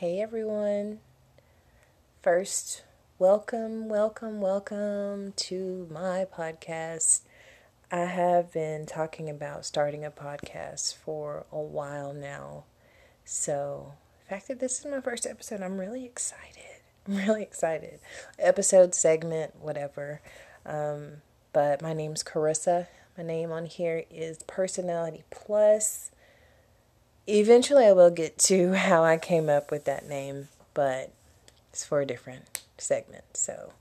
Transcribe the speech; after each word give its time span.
Hey 0.00 0.22
everyone. 0.22 1.00
First, 2.22 2.84
welcome, 3.18 3.90
welcome, 3.90 4.40
welcome 4.40 5.34
to 5.36 5.88
my 5.90 6.24
podcast. 6.24 7.20
I 7.92 8.06
have 8.06 8.50
been 8.50 8.86
talking 8.86 9.28
about 9.28 9.66
starting 9.66 10.02
a 10.02 10.10
podcast 10.10 10.96
for 10.96 11.44
a 11.52 11.60
while 11.60 12.14
now. 12.14 12.64
So, 13.26 13.92
the 14.24 14.30
fact 14.36 14.48
that 14.48 14.58
this 14.58 14.78
is 14.78 14.86
my 14.86 15.02
first 15.02 15.26
episode, 15.26 15.60
I'm 15.60 15.78
really 15.78 16.06
excited. 16.06 16.80
I'm 17.06 17.16
really 17.16 17.42
excited. 17.42 18.00
Episode, 18.38 18.94
segment, 18.94 19.56
whatever. 19.60 20.22
Um, 20.64 21.16
but 21.52 21.82
my 21.82 21.92
name's 21.92 22.22
Carissa. 22.22 22.86
My 23.18 23.22
name 23.22 23.52
on 23.52 23.66
here 23.66 24.04
is 24.10 24.44
Personality 24.44 25.24
Plus 25.28 26.10
eventually 27.38 27.86
I 27.86 27.92
will 27.92 28.10
get 28.10 28.38
to 28.38 28.72
how 28.74 29.04
I 29.04 29.16
came 29.16 29.48
up 29.48 29.70
with 29.70 29.84
that 29.84 30.08
name, 30.08 30.48
but 30.74 31.12
it's 31.70 31.84
for 31.84 32.00
a 32.00 32.06
different 32.06 32.62
segment. 32.78 33.36
So 33.36 33.72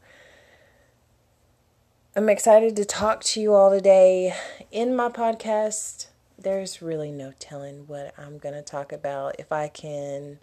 I'm 2.16 2.30
excited 2.30 2.76
to 2.76 2.86
talk 2.86 3.24
to 3.26 3.42
you 3.42 3.54
all 3.54 3.72
today. 3.72 4.34
In 4.72 4.96
my 4.96 5.10
podcast, 5.10 6.08
there's 6.38 6.82
really 6.82 7.12
no 7.12 7.34
telling 7.40 7.88
what 7.88 8.14
I'm 8.18 8.38
going 8.38 8.56
to 8.56 8.62
talk 8.62 8.92
about. 8.92 9.36
If 9.40 9.52
I 9.52 9.68
can 9.68 10.40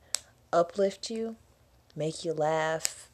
uplift 0.52 1.10
you, 1.10 1.36
make 1.94 2.24
you 2.24 2.32
laugh, 2.32 3.08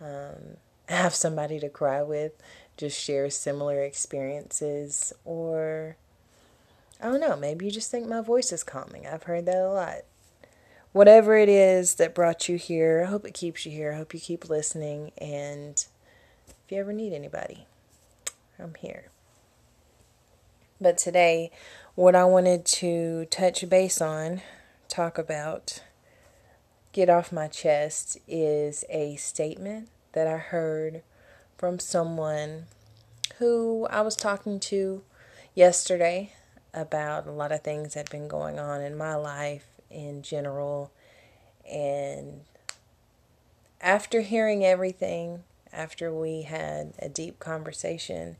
um, 0.00 0.56
have 0.88 1.14
somebody 1.14 1.58
to 1.60 1.68
cry 1.68 2.02
with, 2.02 2.32
just 2.76 3.00
share 3.00 3.30
similar 3.30 3.82
experiences, 3.82 5.12
or 5.24 5.96
don't 7.06 7.20
know, 7.20 7.36
maybe 7.36 7.66
you 7.66 7.70
just 7.70 7.90
think 7.90 8.08
my 8.08 8.20
voice 8.20 8.52
is 8.52 8.64
calming. 8.64 9.06
I've 9.06 9.24
heard 9.24 9.46
that 9.46 9.56
a 9.56 9.68
lot. 9.68 10.04
Whatever 10.92 11.36
it 11.36 11.48
is 11.48 11.96
that 11.96 12.14
brought 12.14 12.48
you 12.48 12.56
here, 12.56 13.04
I 13.06 13.10
hope 13.10 13.26
it 13.26 13.34
keeps 13.34 13.66
you 13.66 13.72
here. 13.72 13.92
I 13.92 13.96
hope 13.96 14.14
you 14.14 14.20
keep 14.20 14.48
listening. 14.48 15.10
And 15.18 15.84
if 16.48 16.70
you 16.72 16.78
ever 16.78 16.92
need 16.92 17.12
anybody, 17.12 17.66
I'm 18.58 18.74
here. 18.78 19.10
But 20.80 20.96
today, 20.96 21.50
what 21.94 22.14
I 22.14 22.24
wanted 22.24 22.64
to 22.66 23.26
touch 23.26 23.68
base 23.68 24.00
on, 24.00 24.40
talk 24.88 25.18
about, 25.18 25.82
get 26.92 27.10
off 27.10 27.32
my 27.32 27.48
chest 27.48 28.18
is 28.28 28.84
a 28.88 29.16
statement 29.16 29.88
that 30.12 30.26
I 30.26 30.38
heard 30.38 31.02
from 31.58 31.78
someone 31.78 32.66
who 33.38 33.86
I 33.90 34.00
was 34.00 34.16
talking 34.16 34.60
to 34.60 35.02
yesterday 35.54 36.32
about 36.74 37.26
a 37.26 37.32
lot 37.32 37.52
of 37.52 37.62
things 37.62 37.94
that 37.94 38.00
have 38.00 38.10
been 38.10 38.28
going 38.28 38.58
on 38.58 38.82
in 38.82 38.96
my 38.96 39.14
life 39.14 39.66
in 39.90 40.22
general. 40.22 40.92
And 41.70 42.40
after 43.80 44.20
hearing 44.20 44.64
everything, 44.64 45.44
after 45.72 46.12
we 46.12 46.42
had 46.42 46.92
a 46.98 47.08
deep 47.08 47.38
conversation, 47.38 48.36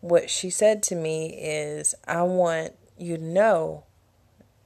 what 0.00 0.30
she 0.30 0.50
said 0.50 0.82
to 0.84 0.94
me 0.94 1.26
is, 1.38 1.94
I 2.06 2.22
want 2.22 2.72
you 2.98 3.16
to 3.16 3.22
know 3.22 3.84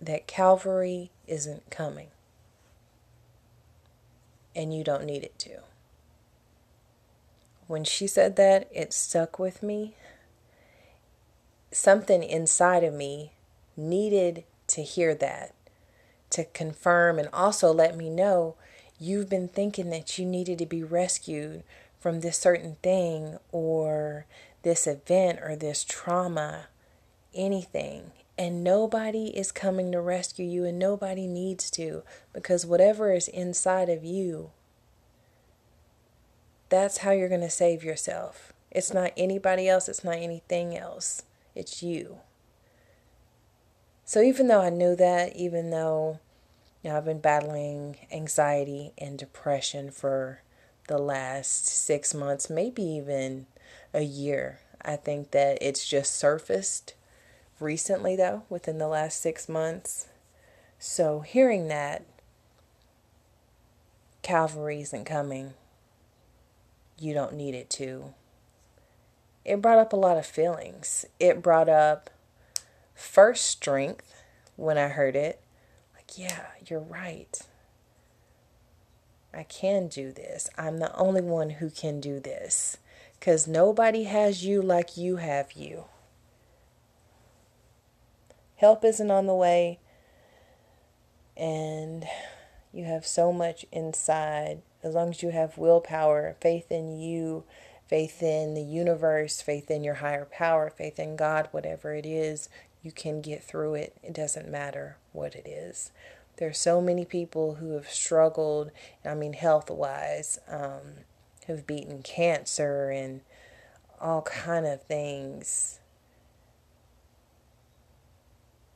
that 0.01 0.27
Calvary 0.27 1.11
isn't 1.27 1.71
coming. 1.71 2.09
And 4.55 4.75
you 4.75 4.83
don't 4.83 5.05
need 5.05 5.23
it 5.23 5.39
to. 5.41 5.61
When 7.67 7.85
she 7.85 8.07
said 8.07 8.37
that, 8.37 8.69
it 8.73 8.93
stuck 8.93 9.39
with 9.39 9.63
me 9.63 9.95
something 11.71 12.23
inside 12.23 12.85
of 12.85 12.95
me 12.95 13.33
needed 13.77 14.45
to 14.69 14.83
hear 14.83 15.15
that, 15.15 15.55
to 16.31 16.45
confirm 16.45 17.19
and 17.19 17.29
also 17.33 17.73
let 17.73 17.97
me 17.97 18.11
know 18.11 18.55
you've 18.99 19.29
been 19.29 19.49
thinking 19.49 19.91
that 19.91 20.19
you 20.19 20.27
needed 20.27 20.59
to 20.59 20.67
be 20.67 20.83
rescued 20.83 21.63
from 22.01 22.21
this 22.21 22.39
certain 22.39 22.77
thing 22.83 23.39
or 23.53 24.27
this 24.63 24.87
event 24.87 25.39
or 25.43 25.57
this 25.57 25.85
trauma, 25.85 26.67
anything. 27.35 28.13
And 28.37 28.63
nobody 28.63 29.37
is 29.37 29.51
coming 29.51 29.91
to 29.91 30.01
rescue 30.01 30.47
you, 30.47 30.65
and 30.65 30.79
nobody 30.79 31.27
needs 31.27 31.73
to, 31.73 32.05
because 32.33 32.65
whatever 32.65 33.13
is 33.13 33.27
inside 33.27 33.89
of 33.89 34.05
you, 34.05 34.51
that's 36.69 36.99
how 36.99 37.11
you're 37.11 37.29
going 37.29 37.41
to 37.41 37.51
save 37.51 37.83
yourself. 37.83 38.53
It's 38.71 38.95
not 38.95 39.13
anybody 39.17 39.69
else, 39.69 39.89
it's 39.89 40.05
not 40.05 40.19
anything 40.19 40.77
else. 40.77 41.23
It's 41.59 41.83
you. 41.83 42.19
So 44.05 44.23
even 44.23 44.47
though 44.47 44.63
I 44.63 44.71
knew 44.71 44.95
that, 44.95 45.35
even 45.35 45.71
though 45.71 46.21
you 46.83 46.91
know, 46.91 46.97
I've 46.97 47.05
been 47.05 47.21
battling 47.21 47.97
anxiety 48.13 48.93
and 48.97 49.19
depression 49.19 49.91
for 49.91 50.43
the 50.87 50.99
last 50.99 51.67
six 51.67 52.15
months, 52.15 52.49
maybe 52.49 52.83
even 52.83 53.47
a 53.93 54.03
year, 54.03 54.61
I 54.83 54.97
think 54.97 55.33
that 55.33 55.59
it's 55.61 55.87
just 55.87 56.15
surfaced 56.15 56.95
recently, 57.59 58.15
though, 58.15 58.45
within 58.49 58.79
the 58.79 58.87
last 58.87 59.21
six 59.21 59.49
months. 59.49 60.07
So 60.79 61.21
hearing 61.21 61.67
that 61.69 62.05
Calvary 64.23 64.81
isn't 64.81 65.07
coming, 65.07 65.55
you 66.99 67.13
don't 67.13 67.35
need 67.35 67.57
it 67.57 67.69
to 67.71 68.15
it 69.45 69.63
brought 69.63 69.79
up 69.79 69.93
a 69.93 69.97
lot 69.97 70.17
of 70.17 70.27
feelings. 70.27 71.05
It 71.19 71.43
brought 71.43 71.69
up 71.69 72.11
first 72.95 73.47
strength 73.47 74.23
when 74.57 74.77
I 74.77 74.89
heard 74.89 75.17
it. 75.17 75.41
Like, 75.95 76.19
yeah, 76.19 76.47
you're 76.67 76.81
right. 76.81 77.41
I 79.33 79.45
can 79.45 79.89
do 79.89 80.13
this. 80.13 80.51
I'm 80.59 80.79
the 80.79 80.95
only 80.97 81.21
one 81.21 81.51
who 81.51 81.71
can 81.71 82.01
do 82.01 82.19
this. 82.21 82.79
Because 83.19 83.47
nobody 83.47 84.05
has 84.05 84.45
you 84.45 84.63
like 84.63 84.97
you 84.97 85.17
have 85.17 85.53
you. 85.53 85.85
Help 88.57 88.85
isn't 88.85 89.11
on 89.11 89.27
the 89.27 89.35
way. 89.35 89.79
And 91.37 92.05
you 92.73 92.85
have 92.85 93.07
so 93.07 93.33
much 93.33 93.65
inside. 93.71 94.63
As 94.83 94.95
long 94.95 95.11
as 95.11 95.23
you 95.23 95.31
have 95.31 95.59
willpower, 95.59 96.37
faith 96.41 96.71
in 96.71 96.99
you, 96.99 97.45
faith 97.89 98.23
in 98.23 98.55
the 98.55 98.63
universe, 98.63 99.41
faith 99.41 99.71
in 99.71 99.83
your 99.83 99.95
higher 99.95 100.27
power, 100.27 100.71
faith 100.71 100.99
in 100.99 101.17
God, 101.17 101.49
whatever 101.51 101.95
it 101.95 102.07
is, 102.07 102.49
you 102.83 102.93
can 102.93 103.21
get 103.21 103.43
through 103.43 103.75
it. 103.75 103.97
It 104.03 104.13
doesn't 104.13 104.49
matter 104.49 104.99
what 105.13 105.35
it 105.35 105.49
is. 105.49 105.91
There 106.37 106.49
are 106.49 106.55
so 106.55 106.81
many 106.81 107.05
people 107.05 107.57
who 107.57 107.73
have 107.73 107.89
struggled, 107.89 108.71
I 109.05 109.15
mean, 109.15 109.33
health 109.33 109.71
wise, 109.71 110.39
um, 110.49 111.05
have 111.49 111.67
beaten 111.67 112.03
cancer 112.03 112.91
and 112.91 113.23
all 114.01 114.23
kind 114.23 114.67
of 114.67 114.83
things. 114.83 115.81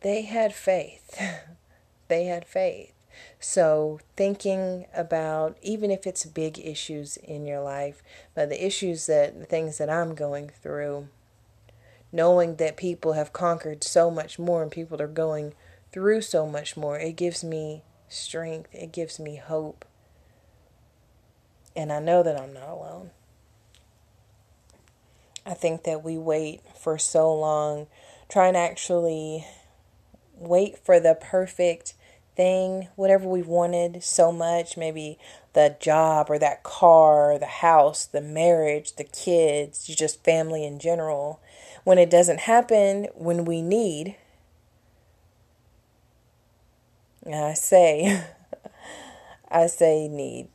They 0.00 0.22
had 0.22 0.52
faith. 0.52 1.20
they 2.08 2.24
had 2.24 2.46
faith. 2.46 2.92
So, 3.40 4.00
thinking 4.16 4.86
about 4.94 5.56
even 5.62 5.90
if 5.90 6.06
it's 6.06 6.24
big 6.24 6.58
issues 6.58 7.16
in 7.16 7.46
your 7.46 7.60
life, 7.60 8.02
but 8.34 8.48
the 8.48 8.64
issues 8.64 9.06
that 9.06 9.38
the 9.38 9.46
things 9.46 9.78
that 9.78 9.90
I'm 9.90 10.14
going 10.14 10.48
through, 10.48 11.08
knowing 12.10 12.56
that 12.56 12.76
people 12.76 13.14
have 13.14 13.32
conquered 13.32 13.84
so 13.84 14.10
much 14.10 14.38
more 14.38 14.62
and 14.62 14.70
people 14.70 15.00
are 15.00 15.08
going 15.08 15.54
through 15.92 16.22
so 16.22 16.46
much 16.46 16.76
more, 16.76 16.98
it 16.98 17.16
gives 17.16 17.42
me 17.42 17.82
strength, 18.08 18.68
it 18.72 18.92
gives 18.92 19.18
me 19.18 19.36
hope. 19.36 19.84
And 21.74 21.92
I 21.92 22.00
know 22.00 22.22
that 22.22 22.40
I'm 22.40 22.52
not 22.52 22.68
alone. 22.68 23.10
I 25.44 25.54
think 25.54 25.84
that 25.84 26.04
we 26.04 26.16
wait 26.18 26.60
for 26.78 26.98
so 26.98 27.34
long, 27.34 27.88
trying 28.28 28.52
to 28.52 28.60
actually 28.60 29.46
wait 30.36 30.78
for 30.78 31.00
the 31.00 31.14
perfect 31.14 31.94
thing, 32.34 32.88
whatever 32.96 33.28
we 33.28 33.42
wanted 33.42 34.02
so 34.02 34.32
much, 34.32 34.76
maybe 34.76 35.18
the 35.52 35.76
job 35.80 36.30
or 36.30 36.38
that 36.38 36.62
car, 36.62 37.32
or 37.32 37.38
the 37.38 37.46
house, 37.46 38.06
the 38.06 38.20
marriage, 38.20 38.96
the 38.96 39.04
kids, 39.04 39.86
just 39.86 40.24
family 40.24 40.64
in 40.64 40.78
general, 40.78 41.40
when 41.84 41.98
it 41.98 42.10
doesn't 42.10 42.40
happen 42.40 43.08
when 43.14 43.44
we 43.44 43.60
need, 43.60 44.16
I 47.30 47.54
say, 47.54 48.24
I 49.50 49.66
say 49.66 50.08
need, 50.08 50.48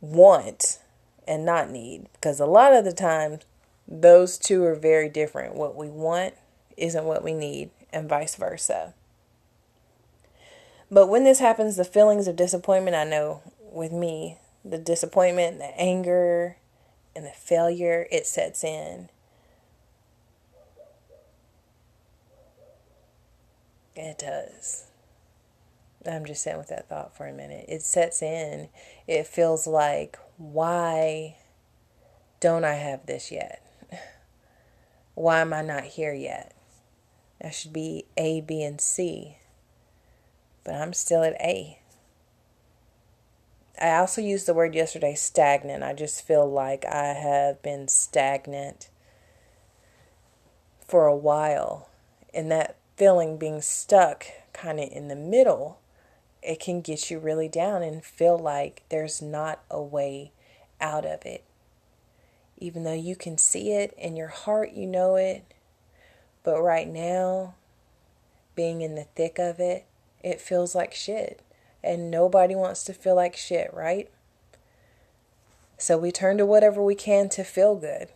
want, 0.00 0.78
and 1.26 1.44
not 1.44 1.70
need, 1.70 2.06
because 2.12 2.40
a 2.40 2.46
lot 2.46 2.72
of 2.72 2.84
the 2.84 2.92
times 2.92 3.40
those 3.88 4.38
two 4.38 4.64
are 4.64 4.76
very 4.76 5.08
different. 5.08 5.54
What 5.54 5.74
we 5.74 5.88
want 5.88 6.34
isn't 6.76 7.04
what 7.04 7.24
we 7.24 7.34
need, 7.34 7.70
and 7.92 8.08
vice 8.08 8.36
versa. 8.36 8.94
But 10.90 11.06
when 11.06 11.24
this 11.24 11.38
happens, 11.38 11.76
the 11.76 11.84
feelings 11.84 12.26
of 12.26 12.36
disappointment, 12.36 12.96
I 12.96 13.04
know 13.04 13.42
with 13.60 13.92
me, 13.92 14.38
the 14.64 14.78
disappointment, 14.78 15.58
the 15.58 15.78
anger, 15.80 16.56
and 17.14 17.24
the 17.24 17.30
failure, 17.30 18.06
it 18.10 18.26
sets 18.26 18.64
in. 18.64 19.08
It 23.94 24.18
does. 24.18 24.86
I'm 26.06 26.24
just 26.24 26.42
sitting 26.42 26.58
with 26.58 26.68
that 26.68 26.88
thought 26.88 27.16
for 27.16 27.26
a 27.26 27.32
minute. 27.32 27.66
It 27.68 27.82
sets 27.82 28.22
in. 28.22 28.68
It 29.06 29.26
feels 29.26 29.66
like, 29.66 30.18
why 30.38 31.36
don't 32.40 32.64
I 32.64 32.74
have 32.74 33.06
this 33.06 33.30
yet? 33.30 33.62
Why 35.14 35.40
am 35.40 35.52
I 35.52 35.60
not 35.60 35.84
here 35.84 36.14
yet? 36.14 36.54
I 37.42 37.50
should 37.50 37.72
be 37.72 38.06
A, 38.16 38.40
B, 38.40 38.62
and 38.62 38.80
C. 38.80 39.36
But 40.64 40.74
I'm 40.74 40.92
still 40.92 41.22
at 41.22 41.40
A. 41.40 41.78
I 43.80 43.96
also 43.96 44.20
used 44.20 44.46
the 44.46 44.54
word 44.54 44.74
yesterday 44.74 45.14
stagnant. 45.14 45.82
I 45.82 45.94
just 45.94 46.26
feel 46.26 46.50
like 46.50 46.84
I 46.84 47.14
have 47.14 47.62
been 47.62 47.88
stagnant 47.88 48.90
for 50.86 51.06
a 51.06 51.16
while. 51.16 51.88
And 52.34 52.50
that 52.50 52.76
feeling 52.96 53.38
being 53.38 53.62
stuck 53.62 54.26
kind 54.52 54.78
of 54.78 54.90
in 54.90 55.08
the 55.08 55.16
middle, 55.16 55.80
it 56.42 56.60
can 56.60 56.82
get 56.82 57.10
you 57.10 57.18
really 57.18 57.48
down 57.48 57.82
and 57.82 58.04
feel 58.04 58.38
like 58.38 58.82
there's 58.90 59.22
not 59.22 59.62
a 59.70 59.82
way 59.82 60.32
out 60.80 61.06
of 61.06 61.24
it 61.24 61.44
even 62.60 62.84
though 62.84 62.92
you 62.92 63.16
can 63.16 63.38
see 63.38 63.72
it 63.72 63.94
in 63.98 64.16
your 64.16 64.28
heart, 64.28 64.72
you 64.72 64.86
know 64.86 65.16
it. 65.16 65.42
But 66.44 66.60
right 66.62 66.86
now, 66.86 67.54
being 68.54 68.82
in 68.82 68.94
the 68.94 69.04
thick 69.16 69.38
of 69.38 69.58
it, 69.58 69.86
it 70.22 70.40
feels 70.40 70.74
like 70.74 70.94
shit. 70.94 71.40
And 71.82 72.10
nobody 72.10 72.54
wants 72.54 72.84
to 72.84 72.92
feel 72.92 73.16
like 73.16 73.36
shit, 73.36 73.72
right? 73.72 74.10
So 75.78 75.96
we 75.96 76.12
turn 76.12 76.36
to 76.36 76.44
whatever 76.44 76.82
we 76.82 76.94
can 76.94 77.30
to 77.30 77.42
feel 77.42 77.74
good, 77.74 78.08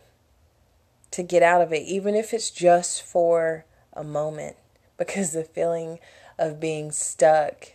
to 1.09 1.23
get 1.23 1.41
out 1.41 1.61
of 1.61 1.73
it, 1.73 1.81
even 1.81 2.13
if 2.13 2.31
it's 2.31 2.51
just 2.51 3.01
for 3.01 3.65
a 3.93 4.03
moment, 4.03 4.55
because 4.97 5.31
the 5.31 5.43
feeling 5.43 5.99
of 6.37 6.59
being 6.59 6.91
stuck 6.91 7.71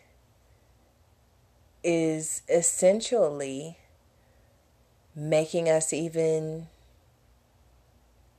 is 1.82 2.42
essentially 2.48 3.78
making 5.14 5.68
us 5.68 5.92
even, 5.92 6.68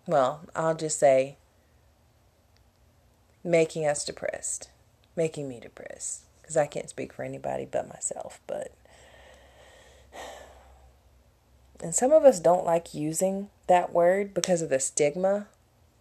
well, 0.08 0.42
I'll 0.56 0.76
just 0.76 1.00
say, 1.00 1.38
making 3.44 3.86
us 3.86 4.06
depressed, 4.06 4.70
making 5.16 5.48
me 5.48 5.60
depressed. 5.60 6.22
Because 6.42 6.58
I 6.58 6.68
can't 6.68 6.90
speak 6.90 7.14
for 7.14 7.24
anybody 7.24 7.68
but 7.70 7.88
myself. 7.88 8.40
But, 8.48 8.72
and 11.84 11.94
some 11.96 12.12
of 12.12 12.24
us 12.24 12.40
don't 12.40 12.66
like 12.66 12.94
using 12.94 13.50
that 13.68 13.94
word 13.94 14.34
because 14.34 14.62
of 14.62 14.70
the 14.70 14.80
stigma, 14.80 15.48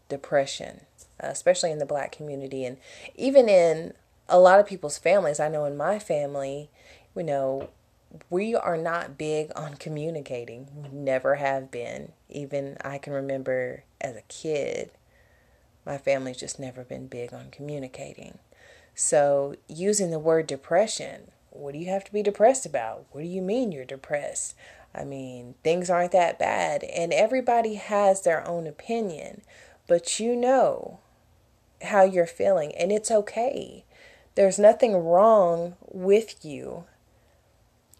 depression, 0.08 0.82
uh, 1.22 1.28
especially 1.28 1.70
in 1.70 1.78
the 1.78 1.86
black 1.86 2.12
community. 2.12 2.64
And 2.64 2.78
even 3.14 3.48
in 3.48 3.94
a 4.28 4.38
lot 4.38 4.60
of 4.60 4.66
people's 4.66 4.98
families, 4.98 5.40
I 5.40 5.48
know 5.48 5.64
in 5.64 5.76
my 5.76 5.98
family, 5.98 6.70
you 7.16 7.22
know, 7.22 7.70
we 8.28 8.54
are 8.54 8.76
not 8.76 9.18
big 9.18 9.52
on 9.54 9.74
communicating. 9.74 10.68
We 10.74 10.88
never 10.88 11.36
have 11.36 11.70
been. 11.70 12.12
Even 12.28 12.76
I 12.82 12.98
can 12.98 13.12
remember 13.12 13.84
as 14.00 14.16
a 14.16 14.22
kid, 14.22 14.90
my 15.86 15.98
family's 15.98 16.38
just 16.38 16.58
never 16.58 16.82
been 16.82 17.06
big 17.06 17.32
on 17.32 17.50
communicating. 17.50 18.38
So, 18.94 19.54
using 19.68 20.10
the 20.10 20.18
word 20.18 20.46
depression, 20.46 21.30
what 21.50 21.72
do 21.72 21.78
you 21.78 21.90
have 21.90 22.04
to 22.04 22.12
be 22.12 22.22
depressed 22.22 22.66
about? 22.66 23.06
What 23.12 23.22
do 23.22 23.26
you 23.26 23.42
mean 23.42 23.72
you're 23.72 23.84
depressed? 23.84 24.54
I 24.94 25.04
mean, 25.04 25.54
things 25.62 25.88
aren't 25.88 26.12
that 26.12 26.38
bad, 26.38 26.84
and 26.84 27.12
everybody 27.12 27.74
has 27.74 28.22
their 28.22 28.46
own 28.46 28.66
opinion, 28.66 29.42
but 29.86 30.18
you 30.20 30.36
know 30.36 30.98
how 31.82 32.02
you're 32.02 32.26
feeling, 32.26 32.72
and 32.74 32.90
it's 32.92 33.10
okay. 33.10 33.84
There's 34.34 34.58
nothing 34.58 34.96
wrong 34.96 35.76
with 35.90 36.44
you 36.44 36.84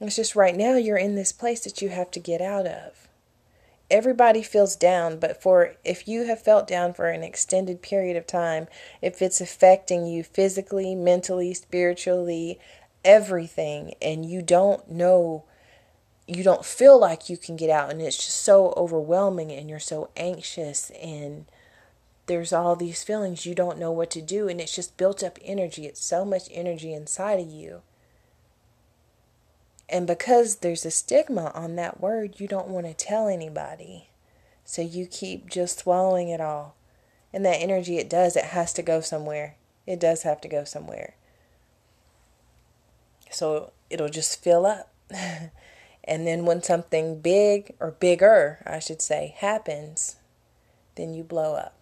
it's 0.01 0.17
just 0.17 0.35
right 0.35 0.57
now 0.57 0.77
you're 0.77 0.97
in 0.97 1.15
this 1.15 1.33
place 1.33 1.61
that 1.65 1.83
you 1.83 1.91
have 1.91 2.11
to 2.13 2.21
get 2.21 2.41
out 2.41 2.67
of. 2.67 3.07
Everybody 3.91 4.43
feels 4.43 4.77
down, 4.77 5.19
but 5.19 5.43
for 5.43 5.75
if 5.85 6.07
you 6.07 6.25
have 6.27 6.41
felt 6.41 6.69
down 6.69 6.95
for 6.95 7.09
an 7.09 7.25
extended 7.25 7.83
period 7.83 8.17
of 8.17 8.27
time, 8.27 8.69
if 9.03 9.21
it's 9.21 9.41
affecting 9.41 10.07
you 10.07 10.23
physically, 10.23 10.95
mentally, 10.95 11.53
spiritually, 11.55 12.61
everything, 13.05 13.95
and 14.01 14.25
you 14.25 14.43
don't 14.43 14.89
know, 14.89 15.45
you 16.29 16.45
don't 16.45 16.65
feel 16.65 17.01
like 17.01 17.29
you 17.29 17.37
can 17.37 17.57
get 17.57 17.69
out, 17.69 17.91
and 17.91 18.01
it's 18.01 18.17
just 18.17 18.43
so 18.43 18.73
overwhelming, 18.77 19.51
and 19.51 19.69
you're 19.69 19.81
so 19.81 20.11
anxious, 20.17 20.91
and 20.91 21.47
there's 22.27 22.53
all 22.53 22.77
these 22.77 23.03
feelings 23.03 23.45
you 23.45 23.57
don't 23.57 23.79
know 23.79 23.91
what 23.91 24.11
to 24.13 24.23
do, 24.23 24.49
and 24.49 24.61
it's 24.61 24.77
just 24.77 24.97
built 24.97 25.25
up 25.25 25.37
energy. 25.45 25.85
It's 25.87 26.05
so 26.05 26.25
much 26.25 26.49
energy 26.53 26.93
inside 26.93 27.41
of 27.41 27.49
you 27.49 27.83
and 29.91 30.07
because 30.07 30.57
there's 30.57 30.87
a 30.87 30.91
stigma 30.91 31.51
on 31.55 31.77
that 31.77 32.01
word, 32.01 32.39
you 32.39 32.47
don't 32.47 32.69
want 32.69 32.87
to 32.87 32.95
tell 32.95 33.27
anybody. 33.27 34.09
So 34.65 34.83
you 34.83 35.07
keep 35.07 35.51
just 35.51 35.81
swallowing 35.81 36.29
it 36.29 36.41
all. 36.41 36.77
And 37.33 37.45
that 37.45 37.61
energy, 37.61 37.99
it 37.99 38.09
does, 38.09 38.37
it 38.37 38.47
has 38.47 38.73
to 38.75 38.83
go 38.83 39.01
somewhere. 39.01 39.57
It 39.87 39.99
does 39.99 40.23
have 40.23 40.41
to 40.43 40.49
go 40.49 40.65
somewhere. 40.65 41.15
So 43.31 43.73
it'll 43.89 44.09
just 44.09 44.43
fill 44.43 44.65
up. 44.65 44.93
and 46.05 46.27
then 46.27 46.45
when 46.45 46.63
something 46.63 47.21
big, 47.21 47.75
or 47.81 47.91
bigger, 47.91 48.63
I 48.65 48.79
should 48.79 49.03
say, 49.03 49.35
happens, 49.39 50.17
then 50.95 51.15
you 51.15 51.25
blow 51.25 51.55
up. 51.55 51.75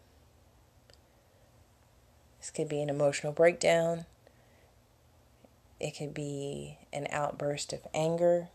This 2.41 2.51
could 2.51 2.69
be 2.69 2.81
an 2.81 2.89
emotional 2.89 3.33
breakdown. 3.33 4.07
It 5.81 5.97
could 5.97 6.13
be 6.13 6.79
an 6.93 7.07
outburst 7.11 7.73
of 7.73 7.87
anger. 7.95 8.49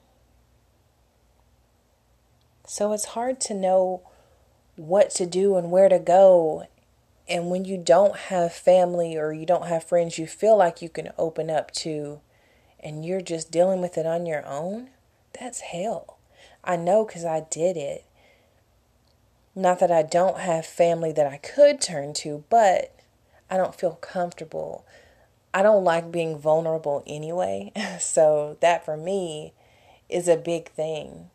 So 2.68 2.94
it's 2.94 3.06
hard 3.06 3.40
to 3.42 3.54
know 3.54 4.02
what 4.76 5.10
to 5.12 5.26
do 5.26 5.56
and 5.56 5.72
where 5.72 5.90
to 5.90 6.00
go. 6.00 6.68
And 7.28 7.50
when 7.50 7.64
you 7.64 7.78
don't 7.78 8.18
have 8.18 8.54
family 8.54 9.16
or 9.16 9.32
you 9.32 9.46
don't 9.46 9.68
have 9.68 9.84
friends 9.84 10.18
you 10.18 10.28
feel 10.28 10.58
like 10.58 10.82
you 10.82 10.90
can 10.90 11.12
open 11.18 11.50
up 11.50 11.72
to, 11.72 12.20
and 12.80 13.06
you're 13.06 13.22
just 13.22 13.52
dealing 13.52 13.80
with 13.80 13.98
it 13.98 14.06
on 14.06 14.26
your 14.26 14.46
own, 14.46 14.90
that's 15.40 15.62
hell. 15.62 16.18
I 16.64 16.76
know 16.76 17.06
because 17.06 17.24
I 17.24 17.46
did 17.50 17.78
it. 17.78 18.06
Not 19.56 19.80
that 19.80 19.92
I 19.92 20.04
don't 20.04 20.40
have 20.40 20.66
family 20.66 21.12
that 21.14 21.28
I 21.28 21.38
could 21.38 21.80
turn 21.80 22.14
to, 22.16 22.44
but 22.50 22.94
I 23.50 23.56
don't 23.56 23.76
feel 23.76 23.96
comfortable 24.02 24.86
I 25.54 25.62
don't 25.62 25.84
like 25.84 26.12
being 26.12 26.38
vulnerable 26.38 27.04
anyway. 27.06 27.72
So 28.00 28.58
that 28.60 28.84
for 28.84 28.98
me 28.98 29.54
is 30.10 30.28
a 30.28 30.36
big 30.36 30.70
thing. 30.70 31.30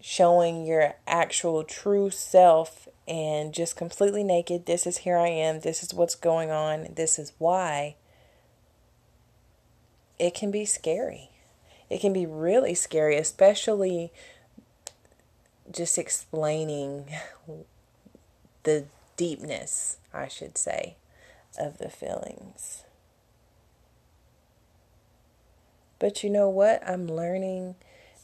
Showing 0.00 0.64
your 0.64 0.94
actual 1.06 1.64
true 1.64 2.10
self 2.10 2.88
and 3.06 3.52
just 3.52 3.76
completely 3.76 4.24
naked. 4.24 4.66
This 4.66 4.86
is 4.86 4.98
here 4.98 5.16
I 5.16 5.28
am. 5.28 5.60
This 5.60 5.82
is 5.82 5.92
what's 5.92 6.14
going 6.14 6.50
on. 6.50 6.88
This 6.94 7.18
is 7.18 7.32
why. 7.38 7.96
It 10.18 10.34
can 10.34 10.50
be 10.50 10.64
scary. 10.64 11.30
It 11.90 12.00
can 12.00 12.12
be 12.12 12.26
really 12.26 12.74
scary, 12.74 13.16
especially 13.16 14.12
just 15.70 15.98
explaining 15.98 17.06
the 18.62 18.86
deepness, 19.16 19.98
I 20.12 20.28
should 20.28 20.56
say, 20.56 20.96
of 21.58 21.78
the 21.78 21.90
feelings. 21.90 22.84
But 26.02 26.24
you 26.24 26.30
know 26.30 26.48
what? 26.48 26.82
I'm 26.84 27.06
learning 27.06 27.76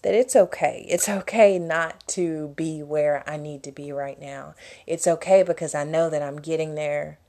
that 0.03 0.13
it's 0.13 0.35
okay. 0.35 0.85
It's 0.91 1.09
okay 1.09 1.61
not 1.61 2.03
to 2.09 2.49
be 2.57 2.83
where 2.83 3.23
I 3.25 3.37
need 3.37 3.63
to 3.63 3.71
be 3.71 3.93
right 3.93 4.21
now. 4.21 4.57
It's 4.85 5.07
okay 5.07 5.45
because 5.45 5.77
I 5.77 5.85
know 5.85 6.11
that 6.11 6.21
I'm 6.21 6.41
getting 6.41 6.75
there. 6.75 7.21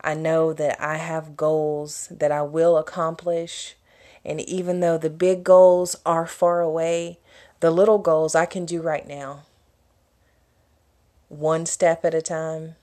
I 0.00 0.14
know 0.14 0.54
that 0.54 0.80
I 0.80 0.96
have 0.96 1.36
goals 1.36 2.08
that 2.10 2.32
I 2.32 2.40
will 2.40 2.78
accomplish. 2.78 3.76
And 4.24 4.40
even 4.40 4.80
though 4.80 4.96
the 4.96 5.10
big 5.10 5.44
goals 5.44 5.94
are 6.06 6.26
far 6.26 6.62
away, 6.62 7.18
the 7.60 7.70
little 7.70 7.98
goals 7.98 8.34
I 8.34 8.46
can 8.46 8.64
do 8.64 8.80
right 8.80 9.06
now. 9.06 9.42
One 11.28 11.66
step 11.66 12.02
at 12.06 12.14
a 12.14 12.22
time. 12.22 12.76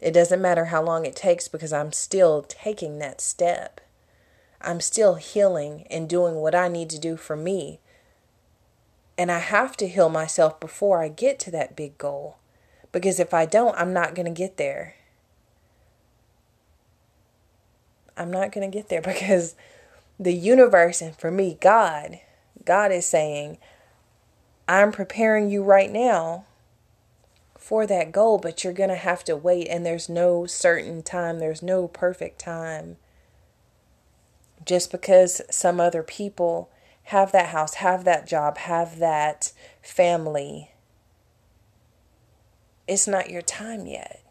It 0.00 0.12
doesn't 0.12 0.40
matter 0.40 0.64
how 0.64 0.82
long 0.82 1.04
it 1.04 1.14
takes 1.14 1.46
because 1.46 1.74
I'm 1.74 1.92
still 1.92 2.40
taking 2.40 3.00
that 3.00 3.20
step. 3.20 3.82
I'm 4.60 4.80
still 4.80 5.14
healing 5.14 5.86
and 5.90 6.08
doing 6.08 6.36
what 6.36 6.54
I 6.54 6.68
need 6.68 6.90
to 6.90 6.98
do 6.98 7.16
for 7.16 7.36
me. 7.36 7.80
And 9.16 9.30
I 9.30 9.38
have 9.38 9.76
to 9.78 9.88
heal 9.88 10.08
myself 10.08 10.58
before 10.60 11.02
I 11.02 11.08
get 11.08 11.38
to 11.40 11.50
that 11.52 11.76
big 11.76 11.98
goal. 11.98 12.38
Because 12.92 13.20
if 13.20 13.34
I 13.34 13.46
don't, 13.46 13.76
I'm 13.76 13.92
not 13.92 14.14
going 14.14 14.26
to 14.26 14.32
get 14.32 14.56
there. 14.56 14.94
I'm 18.16 18.30
not 18.30 18.52
going 18.52 18.68
to 18.68 18.76
get 18.76 18.88
there 18.88 19.02
because 19.02 19.54
the 20.18 20.34
universe 20.34 21.00
and 21.00 21.16
for 21.16 21.30
me, 21.30 21.56
God, 21.60 22.20
God 22.64 22.90
is 22.90 23.06
saying, 23.06 23.58
I'm 24.66 24.92
preparing 24.92 25.50
you 25.50 25.62
right 25.62 25.90
now 25.90 26.44
for 27.56 27.86
that 27.86 28.12
goal, 28.12 28.38
but 28.38 28.64
you're 28.64 28.72
going 28.72 28.88
to 28.88 28.96
have 28.96 29.24
to 29.24 29.36
wait. 29.36 29.68
And 29.68 29.86
there's 29.86 30.08
no 30.08 30.46
certain 30.46 31.02
time, 31.02 31.38
there's 31.38 31.62
no 31.62 31.86
perfect 31.88 32.40
time 32.40 32.96
Just 34.64 34.90
because 34.90 35.40
some 35.50 35.80
other 35.80 36.02
people 36.02 36.70
have 37.04 37.32
that 37.32 37.48
house, 37.48 37.74
have 37.74 38.04
that 38.04 38.26
job, 38.26 38.58
have 38.58 38.98
that 38.98 39.52
family, 39.80 40.72
it's 42.86 43.08
not 43.08 43.30
your 43.30 43.42
time 43.42 43.86
yet. 43.86 44.22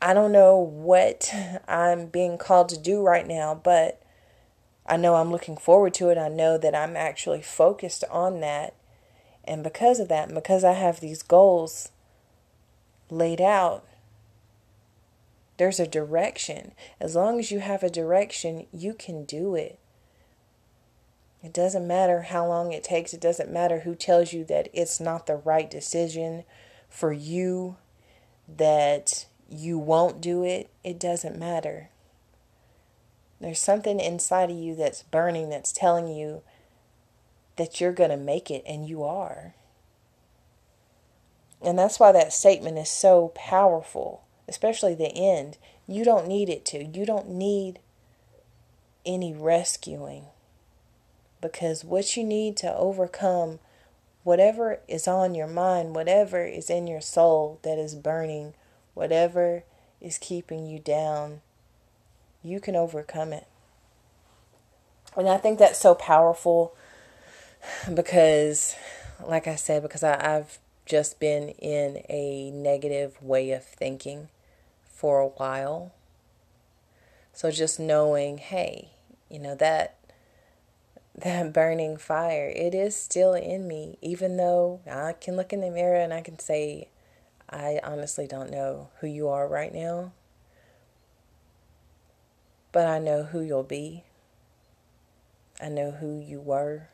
I 0.00 0.14
don't 0.14 0.32
know 0.32 0.56
what 0.56 1.32
I'm 1.66 2.06
being 2.06 2.38
called 2.38 2.68
to 2.70 2.78
do 2.78 3.02
right 3.02 3.26
now, 3.26 3.54
but 3.54 4.02
I 4.86 4.96
know 4.96 5.16
I'm 5.16 5.32
looking 5.32 5.56
forward 5.56 5.94
to 5.94 6.10
it. 6.10 6.18
I 6.18 6.28
know 6.28 6.58
that 6.58 6.74
I'm 6.74 6.96
actually 6.96 7.42
focused 7.42 8.04
on 8.10 8.40
that. 8.40 8.74
And 9.44 9.62
because 9.62 9.98
of 9.98 10.08
that, 10.08 10.32
because 10.32 10.64
I 10.64 10.72
have 10.72 11.00
these 11.00 11.22
goals 11.22 11.90
laid 13.10 13.40
out, 13.40 13.84
there's 15.56 15.80
a 15.80 15.86
direction. 15.86 16.72
As 17.00 17.14
long 17.14 17.38
as 17.38 17.50
you 17.50 17.60
have 17.60 17.82
a 17.82 17.90
direction, 17.90 18.66
you 18.72 18.94
can 18.94 19.24
do 19.24 19.54
it. 19.54 19.78
It 21.42 21.52
doesn't 21.52 21.86
matter 21.86 22.22
how 22.22 22.46
long 22.46 22.72
it 22.72 22.82
takes. 22.82 23.14
It 23.14 23.20
doesn't 23.20 23.52
matter 23.52 23.80
who 23.80 23.94
tells 23.94 24.32
you 24.32 24.44
that 24.44 24.68
it's 24.72 25.00
not 25.00 25.26
the 25.26 25.36
right 25.36 25.70
decision 25.70 26.44
for 26.88 27.12
you, 27.12 27.76
that 28.48 29.26
you 29.48 29.78
won't 29.78 30.20
do 30.20 30.42
it. 30.42 30.70
It 30.82 30.98
doesn't 30.98 31.38
matter. 31.38 31.90
There's 33.40 33.60
something 33.60 34.00
inside 34.00 34.50
of 34.50 34.56
you 34.56 34.74
that's 34.74 35.02
burning 35.02 35.50
that's 35.50 35.72
telling 35.72 36.08
you 36.08 36.42
that 37.56 37.80
you're 37.80 37.92
going 37.92 38.10
to 38.10 38.16
make 38.16 38.50
it, 38.50 38.62
and 38.66 38.86
you 38.88 39.02
are. 39.04 39.54
And 41.62 41.78
that's 41.78 41.98
why 41.98 42.12
that 42.12 42.32
statement 42.32 42.76
is 42.76 42.88
so 42.88 43.32
powerful, 43.34 44.24
especially 44.48 44.94
the 44.94 45.12
end. 45.14 45.58
You 45.86 46.04
don't 46.04 46.26
need 46.26 46.48
it 46.48 46.64
to. 46.66 46.84
You 46.84 47.06
don't 47.06 47.28
need 47.30 47.80
any 49.04 49.32
rescuing 49.32 50.24
because 51.40 51.84
what 51.84 52.16
you 52.16 52.24
need 52.24 52.56
to 52.58 52.74
overcome 52.74 53.60
whatever 54.24 54.80
is 54.88 55.06
on 55.06 55.34
your 55.34 55.46
mind, 55.46 55.94
whatever 55.94 56.44
is 56.44 56.68
in 56.68 56.86
your 56.86 57.00
soul 57.00 57.60
that 57.62 57.78
is 57.78 57.94
burning, 57.94 58.54
whatever 58.94 59.62
is 60.00 60.18
keeping 60.18 60.66
you 60.66 60.78
down, 60.78 61.40
you 62.42 62.58
can 62.58 62.74
overcome 62.74 63.32
it. 63.32 63.46
And 65.16 65.28
I 65.28 65.38
think 65.38 65.58
that's 65.58 65.78
so 65.78 65.94
powerful 65.94 66.74
because, 67.92 68.74
like 69.24 69.46
I 69.46 69.54
said, 69.54 69.82
because 69.82 70.02
I, 70.02 70.36
I've 70.36 70.58
just 70.84 71.18
been 71.18 71.50
in 71.50 72.02
a 72.08 72.50
negative 72.50 73.20
way 73.22 73.52
of 73.52 73.64
thinking 73.64 74.28
for 74.96 75.20
a 75.20 75.28
while. 75.28 75.92
So 77.34 77.50
just 77.50 77.78
knowing, 77.78 78.38
hey, 78.38 78.92
you 79.28 79.38
know, 79.38 79.54
that 79.56 79.98
that 81.14 81.52
burning 81.52 81.98
fire, 81.98 82.52
it 82.54 82.74
is 82.74 82.96
still 82.96 83.34
in 83.34 83.68
me, 83.68 83.98
even 84.00 84.38
though 84.38 84.80
I 84.90 85.12
can 85.12 85.36
look 85.36 85.52
in 85.52 85.60
the 85.60 85.70
mirror 85.70 86.00
and 86.00 86.14
I 86.14 86.22
can 86.22 86.38
say, 86.38 86.88
I 87.48 87.78
honestly 87.84 88.26
don't 88.26 88.50
know 88.50 88.88
who 89.00 89.06
you 89.06 89.28
are 89.28 89.46
right 89.46 89.72
now, 89.72 90.12
but 92.72 92.86
I 92.86 92.98
know 92.98 93.24
who 93.24 93.40
you'll 93.40 93.62
be. 93.62 94.04
I 95.60 95.68
know 95.68 95.90
who 95.90 96.18
you 96.18 96.40
were. 96.40 96.88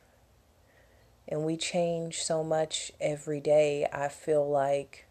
And 1.29 1.45
we 1.45 1.57
change 1.57 2.23
so 2.23 2.45
much 2.45 2.93
every 3.01 3.41
day. 3.41 3.89
I 3.93 4.09
feel 4.09 4.49
like 4.49 5.07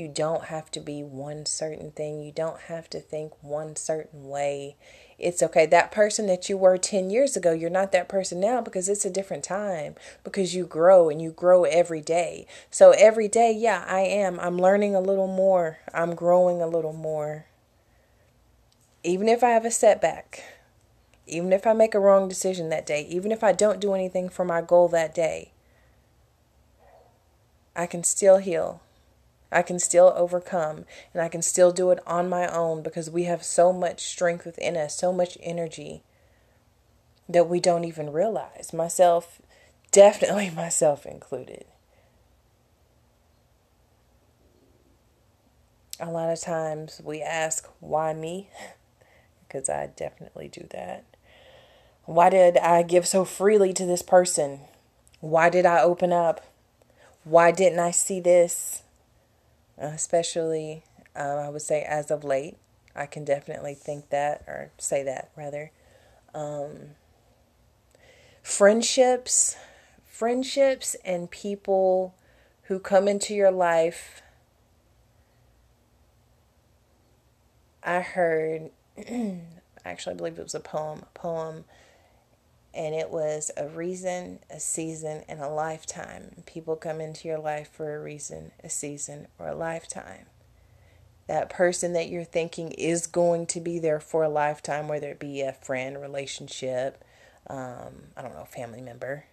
you 0.00 0.08
don't 0.08 0.46
have 0.46 0.70
to 0.72 0.80
be 0.80 1.02
one 1.02 1.46
certain 1.46 1.92
thing, 1.92 2.22
you 2.22 2.32
don't 2.32 2.62
have 2.62 2.90
to 2.90 2.98
think 2.98 3.32
one 3.42 3.76
certain 3.76 4.28
way. 4.28 4.74
It's 5.18 5.42
okay. 5.42 5.66
That 5.66 5.92
person 5.92 6.26
that 6.28 6.48
you 6.48 6.56
were 6.56 6.78
10 6.78 7.10
years 7.10 7.36
ago, 7.36 7.52
you're 7.52 7.68
not 7.68 7.92
that 7.92 8.08
person 8.08 8.40
now 8.40 8.62
because 8.62 8.88
it's 8.88 9.04
a 9.04 9.10
different 9.10 9.44
time, 9.44 9.94
because 10.24 10.54
you 10.54 10.64
grow 10.64 11.10
and 11.10 11.20
you 11.20 11.30
grow 11.30 11.64
every 11.64 12.00
day. 12.00 12.46
So 12.70 12.92
every 12.92 13.28
day, 13.28 13.52
yeah, 13.52 13.84
I 13.86 14.00
am. 14.00 14.40
I'm 14.40 14.56
learning 14.56 14.94
a 14.94 15.00
little 15.00 15.28
more, 15.28 15.78
I'm 15.92 16.14
growing 16.14 16.62
a 16.62 16.66
little 16.66 16.94
more. 16.94 17.44
Even 19.04 19.28
if 19.28 19.44
I 19.44 19.50
have 19.50 19.66
a 19.66 19.70
setback, 19.70 20.42
even 21.26 21.52
if 21.52 21.66
I 21.66 21.74
make 21.74 21.94
a 21.94 22.00
wrong 22.00 22.28
decision 22.28 22.70
that 22.70 22.86
day, 22.86 23.06
even 23.08 23.30
if 23.30 23.44
I 23.44 23.52
don't 23.52 23.80
do 23.80 23.94
anything 23.94 24.30
for 24.30 24.44
my 24.44 24.62
goal 24.62 24.88
that 24.88 25.14
day, 25.14 25.52
I 27.76 27.86
can 27.86 28.02
still 28.02 28.38
heal. 28.38 28.80
I 29.52 29.62
can 29.62 29.78
still 29.78 30.12
overcome 30.16 30.84
and 31.12 31.22
I 31.22 31.28
can 31.28 31.42
still 31.42 31.72
do 31.72 31.90
it 31.90 31.98
on 32.06 32.28
my 32.28 32.46
own 32.46 32.82
because 32.82 33.10
we 33.10 33.24
have 33.24 33.42
so 33.42 33.72
much 33.72 34.00
strength 34.00 34.44
within 34.44 34.76
us, 34.76 34.96
so 34.96 35.12
much 35.12 35.36
energy 35.42 36.02
that 37.28 37.48
we 37.48 37.60
don't 37.60 37.84
even 37.84 38.12
realize. 38.12 38.72
Myself, 38.72 39.40
definitely 39.90 40.50
myself 40.50 41.06
included. 41.06 41.64
A 45.98 46.10
lot 46.10 46.30
of 46.30 46.40
times 46.40 47.00
we 47.04 47.20
ask, 47.20 47.68
why 47.80 48.14
me? 48.14 48.48
because 49.50 49.68
I 49.68 49.88
definitely 49.88 50.48
do 50.48 50.66
that. 50.70 51.04
Why 52.04 52.30
did 52.30 52.56
I 52.56 52.82
give 52.82 53.06
so 53.06 53.24
freely 53.24 53.72
to 53.74 53.84
this 53.84 54.02
person? 54.02 54.60
Why 55.20 55.50
did 55.50 55.66
I 55.66 55.82
open 55.82 56.12
up? 56.12 56.40
Why 57.24 57.50
didn't 57.50 57.78
I 57.80 57.90
see 57.90 58.20
this? 58.20 58.82
Especially 59.80 60.84
um, 61.16 61.38
I 61.38 61.48
would 61.48 61.62
say 61.62 61.82
as 61.82 62.10
of 62.10 62.24
late. 62.24 62.56
I 62.94 63.06
can 63.06 63.24
definitely 63.24 63.74
think 63.74 64.10
that 64.10 64.42
or 64.46 64.72
say 64.78 65.02
that 65.04 65.30
rather. 65.36 65.70
Um, 66.34 66.96
friendships, 68.42 69.56
friendships, 70.06 70.96
and 71.04 71.30
people 71.30 72.14
who 72.64 72.78
come 72.78 73.08
into 73.08 73.34
your 73.34 73.50
life. 73.50 74.22
I 77.82 78.00
heard, 78.00 78.70
actually, 79.84 80.14
I 80.14 80.16
believe 80.16 80.38
it 80.38 80.42
was 80.42 80.54
a 80.54 80.60
poem, 80.60 81.02
a 81.02 81.18
poem 81.18 81.64
and 82.74 82.94
it 82.94 83.10
was 83.10 83.50
a 83.56 83.68
reason, 83.68 84.40
a 84.48 84.60
season, 84.60 85.24
and 85.28 85.40
a 85.40 85.48
lifetime. 85.48 86.42
People 86.46 86.76
come 86.76 87.00
into 87.00 87.26
your 87.26 87.38
life 87.38 87.70
for 87.72 87.96
a 87.96 88.00
reason, 88.00 88.52
a 88.62 88.70
season, 88.70 89.28
or 89.38 89.48
a 89.48 89.54
lifetime. 89.54 90.26
That 91.26 91.50
person 91.50 91.92
that 91.94 92.08
you're 92.08 92.24
thinking 92.24 92.72
is 92.72 93.06
going 93.06 93.46
to 93.48 93.60
be 93.60 93.78
there 93.78 94.00
for 94.00 94.22
a 94.22 94.28
lifetime, 94.28 94.88
whether 94.88 95.10
it 95.10 95.18
be 95.18 95.40
a 95.40 95.52
friend, 95.52 96.00
relationship, 96.00 97.04
um, 97.48 98.04
I 98.16 98.22
don't 98.22 98.34
know, 98.34 98.44
family 98.44 98.80
member 98.80 99.24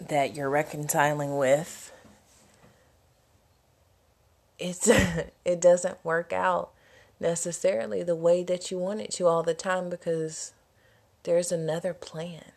that 0.00 0.34
you're 0.34 0.50
reconciling 0.50 1.36
with. 1.36 1.92
It's 4.58 4.88
it 5.44 5.60
doesn't 5.60 6.04
work 6.04 6.32
out 6.32 6.70
necessarily 7.20 8.02
the 8.02 8.16
way 8.16 8.42
that 8.44 8.70
you 8.70 8.78
want 8.78 9.00
it 9.00 9.10
to 9.12 9.26
all 9.26 9.42
the 9.42 9.54
time 9.54 9.90
because 9.90 10.52
there's 11.22 11.52
another 11.52 11.94
plan. 11.94 12.52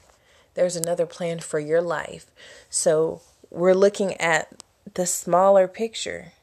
There's 0.53 0.75
another 0.75 1.05
plan 1.05 1.39
for 1.39 1.59
your 1.59 1.81
life. 1.81 2.27
So 2.69 3.21
we're 3.49 3.73
looking 3.73 4.15
at 4.15 4.63
the 4.93 5.05
smaller 5.05 5.67
picture. 5.67 6.33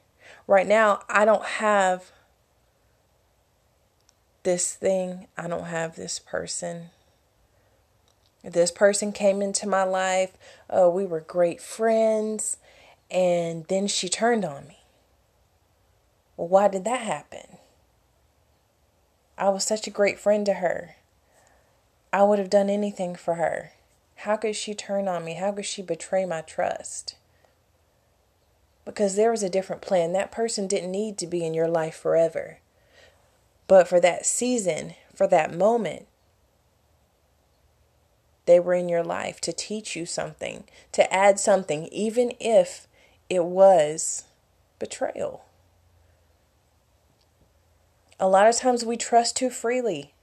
Right 0.46 0.66
now, 0.66 1.02
I 1.08 1.24
don't 1.24 1.44
have 1.44 2.10
this 4.42 4.74
thing, 4.74 5.26
I 5.36 5.48
don't 5.48 5.66
have 5.66 5.96
this 5.96 6.18
person. 6.18 6.90
This 8.42 8.70
person 8.70 9.12
came 9.12 9.42
into 9.42 9.68
my 9.68 9.82
life. 9.82 10.32
Uh, 10.70 10.88
we 10.88 11.04
were 11.04 11.20
great 11.20 11.60
friends, 11.60 12.56
and 13.10 13.66
then 13.66 13.86
she 13.88 14.08
turned 14.08 14.44
on 14.44 14.68
me. 14.68 14.78
Why 16.36 16.68
did 16.68 16.84
that 16.84 17.00
happen? 17.00 17.58
I 19.36 19.48
was 19.48 19.64
such 19.64 19.86
a 19.86 19.90
great 19.90 20.18
friend 20.18 20.46
to 20.46 20.54
her. 20.54 20.96
I 22.12 22.22
would 22.22 22.38
have 22.38 22.50
done 22.50 22.70
anything 22.70 23.14
for 23.14 23.34
her. 23.34 23.72
How 24.16 24.36
could 24.36 24.56
she 24.56 24.74
turn 24.74 25.08
on 25.08 25.24
me? 25.24 25.34
How 25.34 25.52
could 25.52 25.66
she 25.66 25.82
betray 25.82 26.24
my 26.24 26.40
trust? 26.40 27.16
Because 28.84 29.16
there 29.16 29.30
was 29.30 29.42
a 29.42 29.50
different 29.50 29.82
plan. 29.82 30.12
That 30.12 30.32
person 30.32 30.66
didn't 30.66 30.90
need 30.90 31.18
to 31.18 31.26
be 31.26 31.44
in 31.44 31.54
your 31.54 31.68
life 31.68 31.94
forever. 31.94 32.58
But 33.66 33.86
for 33.86 34.00
that 34.00 34.24
season, 34.24 34.94
for 35.14 35.26
that 35.26 35.54
moment, 35.54 36.06
they 38.46 38.58
were 38.58 38.72
in 38.72 38.88
your 38.88 39.04
life 39.04 39.42
to 39.42 39.52
teach 39.52 39.94
you 39.94 40.06
something, 40.06 40.64
to 40.92 41.12
add 41.12 41.38
something, 41.38 41.86
even 41.88 42.32
if 42.40 42.88
it 43.28 43.44
was 43.44 44.24
betrayal. 44.78 45.44
A 48.18 48.26
lot 48.26 48.48
of 48.48 48.56
times 48.56 48.86
we 48.86 48.96
trust 48.96 49.36
too 49.36 49.50
freely. 49.50 50.14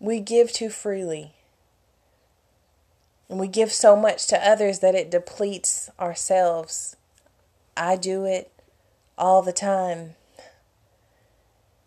We 0.00 0.20
give 0.20 0.52
too 0.52 0.70
freely. 0.70 1.32
And 3.28 3.40
we 3.40 3.48
give 3.48 3.72
so 3.72 3.96
much 3.96 4.26
to 4.28 4.48
others 4.48 4.80
that 4.80 4.94
it 4.94 5.10
depletes 5.10 5.90
ourselves. 5.98 6.96
I 7.76 7.96
do 7.96 8.24
it 8.24 8.50
all 9.18 9.42
the 9.42 9.52
time. 9.52 10.16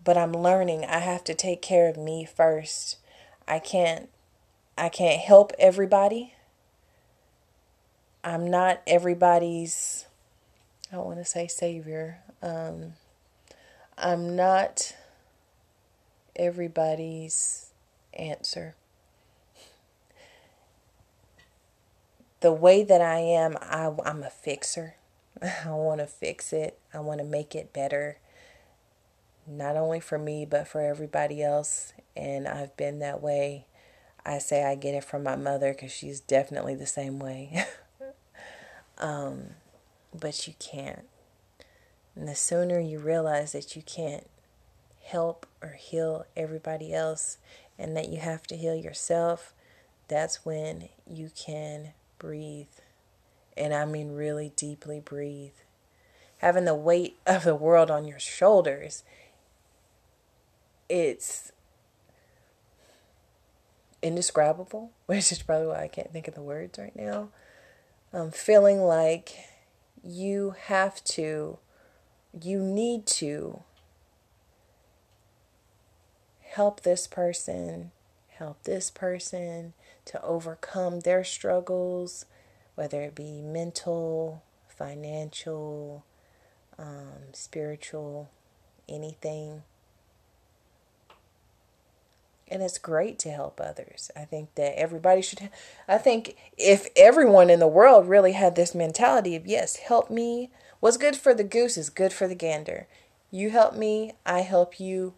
but 0.03 0.17
I'm 0.17 0.31
learning 0.31 0.85
I 0.85 0.99
have 0.99 1.23
to 1.25 1.33
take 1.33 1.61
care 1.61 1.89
of 1.89 1.97
me 1.97 2.25
first. 2.25 2.97
I 3.47 3.59
can't 3.59 4.09
I 4.77 4.89
can't 4.89 5.19
help 5.19 5.51
everybody. 5.59 6.33
I'm 8.23 8.49
not 8.49 8.81
everybody's 8.87 10.05
I 10.91 10.95
don't 10.95 11.05
want 11.05 11.19
to 11.19 11.25
say 11.25 11.47
savior. 11.47 12.19
Um, 12.41 12.93
I'm 13.97 14.35
not 14.37 14.95
everybody's 16.37 17.66
answer. 18.17 18.75
The 22.39 22.53
way 22.53 22.83
that 22.83 23.01
I 23.01 23.19
am, 23.19 23.57
I, 23.61 23.91
I'm 24.05 24.23
a 24.23 24.29
fixer. 24.29 24.95
I 25.41 25.69
want 25.69 26.01
to 26.01 26.07
fix 26.07 26.53
it. 26.53 26.77
I 26.93 26.99
want 26.99 27.19
to 27.19 27.25
make 27.25 27.55
it 27.55 27.73
better. 27.73 28.17
Not 29.47 29.75
only 29.75 29.99
for 29.99 30.17
me, 30.17 30.45
but 30.45 30.67
for 30.67 30.81
everybody 30.81 31.41
else. 31.41 31.93
And 32.15 32.47
I've 32.47 32.75
been 32.77 32.99
that 32.99 33.21
way. 33.21 33.65
I 34.25 34.39
say 34.39 34.63
I 34.65 34.75
get 34.75 34.93
it 34.93 35.03
from 35.03 35.23
my 35.23 35.35
mother 35.35 35.73
because 35.73 35.91
she's 35.91 36.19
definitely 36.19 36.75
the 36.75 36.85
same 36.85 37.17
way. 37.17 37.65
um, 38.97 39.51
but 40.13 40.47
you 40.47 40.53
can't. 40.59 41.05
And 42.15 42.27
the 42.27 42.35
sooner 42.35 42.79
you 42.79 42.99
realize 42.99 43.53
that 43.53 43.75
you 43.75 43.81
can't 43.83 44.27
help 45.03 45.45
or 45.61 45.73
heal 45.77 46.25
everybody 46.35 46.93
else 46.93 47.37
and 47.79 47.95
that 47.95 48.09
you 48.09 48.19
have 48.19 48.43
to 48.47 48.57
heal 48.57 48.75
yourself, 48.75 49.53
that's 50.07 50.45
when 50.45 50.89
you 51.05 51.29
can 51.35 51.93
breathe. 52.19 52.67
And 53.55 53.73
I 53.73 53.85
mean, 53.85 54.13
really 54.13 54.51
deeply 54.55 54.99
breathe. 54.99 55.53
Having 56.39 56.65
the 56.65 56.75
weight 56.75 57.17
of 57.27 57.43
the 57.43 57.55
world 57.55 57.91
on 57.91 58.05
your 58.05 58.19
shoulders, 58.19 59.03
it's 60.89 61.51
indescribable, 64.01 64.91
which 65.05 65.31
is 65.31 65.41
probably 65.41 65.67
why 65.67 65.83
I 65.83 65.87
can't 65.87 66.11
think 66.11 66.27
of 66.27 66.35
the 66.35 66.41
words 66.41 66.77
right 66.77 66.95
now. 66.95 67.29
Um, 68.13 68.31
feeling 68.31 68.79
like 68.79 69.35
you 70.03 70.55
have 70.67 71.03
to, 71.03 71.59
you 72.41 72.59
need 72.59 73.05
to 73.05 73.63
help 76.57 76.81
this 76.81 77.05
person, 77.05 77.91
help 78.29 78.63
this 78.63 78.89
person 78.89 79.73
to 80.05 80.19
overcome 80.23 81.01
their 81.01 81.23
struggles, 81.23 82.25
whether 82.73 83.03
it 83.03 83.13
be 83.13 83.43
mental, 83.43 84.41
financial, 84.67 86.03
um, 86.79 87.31
spiritual, 87.31 88.31
anything. 88.89 89.61
And 92.47 92.63
it's 92.63 92.79
great 92.79 93.19
to 93.19 93.29
help 93.29 93.61
others. 93.61 94.09
I 94.15 94.25
think 94.25 94.55
that 94.55 94.79
everybody 94.79 95.21
should. 95.21 95.51
I 95.87 95.99
think 95.99 96.35
if 96.57 96.87
everyone 96.95 97.51
in 97.51 97.59
the 97.59 97.67
world 97.67 98.09
really 98.09 98.31
had 98.31 98.55
this 98.55 98.73
mentality 98.73 99.35
of, 99.35 99.45
yes, 99.45 99.75
help 99.75 100.09
me, 100.09 100.49
what's 100.79 100.97
good 100.97 101.15
for 101.15 101.35
the 101.35 101.43
goose 101.43 101.77
is 101.77 101.91
good 101.91 102.13
for 102.13 102.27
the 102.27 102.33
gander. 102.33 102.87
You 103.29 103.51
help 103.51 103.75
me, 103.75 104.13
I 104.25 104.39
help 104.39 104.79
you, 104.79 105.13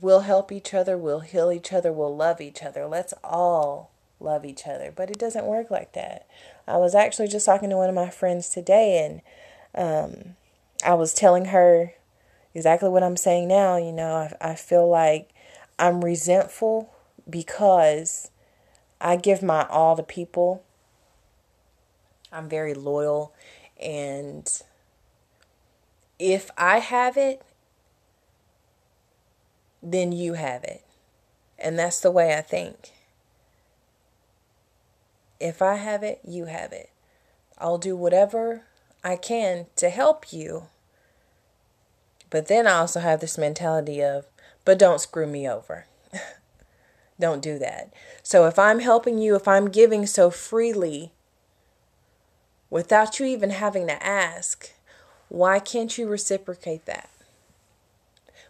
we'll 0.00 0.20
help 0.20 0.50
each 0.50 0.74
other, 0.74 0.98
we'll 0.98 1.20
heal 1.20 1.52
each 1.52 1.72
other, 1.72 1.92
we'll 1.92 2.14
love 2.14 2.40
each 2.40 2.62
other. 2.62 2.86
Let's 2.86 3.14
all 3.22 3.90
love 4.18 4.44
each 4.44 4.66
other. 4.66 4.92
But 4.94 5.08
it 5.08 5.18
doesn't 5.18 5.46
work 5.46 5.70
like 5.70 5.92
that. 5.92 6.26
I 6.66 6.76
was 6.78 6.94
actually 6.94 7.28
just 7.28 7.46
talking 7.46 7.70
to 7.70 7.76
one 7.76 7.88
of 7.88 7.94
my 7.94 8.10
friends 8.10 8.48
today, 8.48 9.04
and 9.04 9.22
um, 9.74 10.36
I 10.84 10.94
was 10.94 11.14
telling 11.14 11.46
her 11.46 11.94
exactly 12.54 12.88
what 12.88 13.02
I'm 13.02 13.16
saying 13.16 13.48
now. 13.48 13.76
You 13.76 13.92
know, 13.92 14.14
I, 14.40 14.50
I 14.50 14.54
feel 14.56 14.88
like 14.88 15.30
I'm 15.78 16.04
resentful 16.04 16.92
because 17.28 18.30
I 19.00 19.16
give 19.16 19.42
my 19.42 19.66
all 19.68 19.96
to 19.96 20.02
people. 20.02 20.64
I'm 22.32 22.48
very 22.48 22.74
loyal, 22.74 23.32
and 23.80 24.50
if 26.18 26.50
I 26.58 26.80
have 26.80 27.16
it, 27.16 27.43
then 29.84 30.12
you 30.12 30.32
have 30.34 30.64
it. 30.64 30.82
And 31.58 31.78
that's 31.78 32.00
the 32.00 32.10
way 32.10 32.36
I 32.36 32.40
think. 32.40 32.90
If 35.38 35.60
I 35.60 35.74
have 35.74 36.02
it, 36.02 36.20
you 36.26 36.46
have 36.46 36.72
it. 36.72 36.90
I'll 37.58 37.78
do 37.78 37.94
whatever 37.94 38.62
I 39.04 39.16
can 39.16 39.66
to 39.76 39.90
help 39.90 40.32
you. 40.32 40.64
But 42.30 42.48
then 42.48 42.66
I 42.66 42.78
also 42.78 43.00
have 43.00 43.20
this 43.20 43.38
mentality 43.38 44.02
of, 44.02 44.26
but 44.64 44.78
don't 44.78 45.00
screw 45.00 45.26
me 45.26 45.48
over. 45.48 45.86
don't 47.20 47.42
do 47.42 47.58
that. 47.58 47.92
So 48.22 48.46
if 48.46 48.58
I'm 48.58 48.80
helping 48.80 49.18
you, 49.18 49.36
if 49.36 49.46
I'm 49.46 49.68
giving 49.68 50.06
so 50.06 50.30
freely 50.30 51.12
without 52.70 53.20
you 53.20 53.26
even 53.26 53.50
having 53.50 53.86
to 53.86 54.04
ask, 54.04 54.72
why 55.28 55.58
can't 55.58 55.96
you 55.96 56.08
reciprocate 56.08 56.86
that? 56.86 57.10